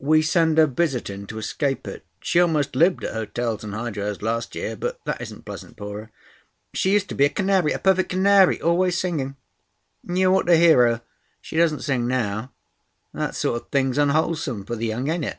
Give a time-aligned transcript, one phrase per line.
[0.00, 2.02] We send her visiting to escape it.
[2.22, 6.10] She almost lived at hotels and hydros, last year, but that isn't pleasant for her.
[6.72, 9.36] She used to be a canary—a perfect canary—always singing.
[10.02, 11.02] You ought to hear her.
[11.42, 12.50] She doesn't sing now.
[13.12, 15.36] That sort of thing's unwholesome for the young, ain't it?"